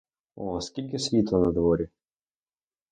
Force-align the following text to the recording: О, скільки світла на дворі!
О, 0.35 0.61
скільки 0.61 0.99
світла 0.99 1.39
на 1.39 1.51
дворі! 1.51 1.87